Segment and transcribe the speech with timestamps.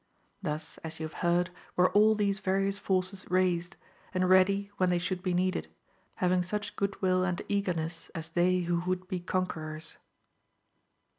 [0.41, 3.75] Thus as you have heard were all these various forces raised,
[4.15, 5.67] and ready when they should be needed,
[6.15, 9.99] having such good will and eagerness as they who would be conquerors.